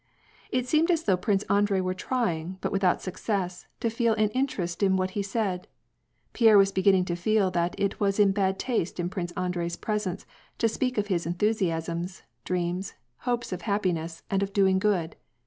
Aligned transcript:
It 0.49 0.67
seemed 0.67 0.89
as 0.89 1.03
though 1.03 1.15
Piince 1.15 1.43
Andrei 1.47 1.79
were 1.79 1.93
trying, 1.93 2.57
but 2.61 2.71
without 2.71 3.03
success, 3.03 3.67
to 3.81 3.89
feel 3.91 4.15
an 4.15 4.29
interest 4.29 4.81
in 4.81 4.97
what 4.97 5.11
he 5.11 5.21
said. 5.21 5.67
Pierre 6.33 6.57
was 6.57 6.71
begin 6.71 6.95
ning 6.95 7.05
to 7.05 7.15
feel 7.15 7.51
that 7.51 7.75
it 7.79 7.99
was 7.99 8.17
in 8.19 8.31
bad 8.31 8.57
taste 8.57 8.99
in 8.99 9.09
Prince 9.11 9.31
Andrei's 9.33 9.77
presence 9.77 10.25
to 10.57 10.67
speak 10.67 10.97
of 10.97 11.05
his 11.05 11.27
enthusiasms, 11.27 12.23
dreams, 12.45 12.95
hopes 13.29 13.51
of 13.53 13.61
happiness, 13.61 14.23
and 14.27 14.41
of 14.41 14.53
doing 14.53 14.79
good. 14.79 15.15